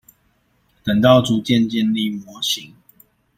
[0.83, 2.73] 等到逐漸建立模型